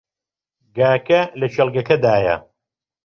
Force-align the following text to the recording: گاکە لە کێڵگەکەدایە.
گاکە 0.77 1.21
لە 1.39 1.47
کێڵگەکەدایە. 1.53 2.35